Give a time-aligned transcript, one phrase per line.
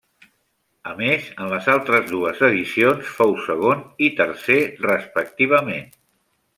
[0.91, 5.91] A més, en les altres dues edicions fou segon i tercer respectivament.